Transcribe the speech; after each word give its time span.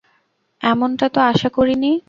এমনটা 0.61 1.07
তো 1.09 1.19
আশা 1.31 1.49
করি 1.49 1.75
নি। 1.75 1.91